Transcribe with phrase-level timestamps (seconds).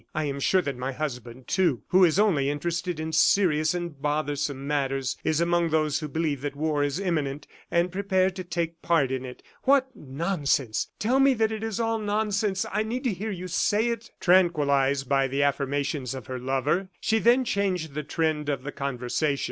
[0.15, 4.65] I am sure that my husband, too, who is only interested in serious and bothersome
[4.65, 9.11] matters, is among those who believe that war is imminent and prepare to take part
[9.11, 9.43] in it.
[9.61, 10.87] What nonsense!
[10.97, 12.65] Tell me that it is all nonsense.
[12.73, 17.19] I need to hear you say it." Tranquilized by the affirmations of her lover, she
[17.19, 19.39] then changed the trend of the conversation.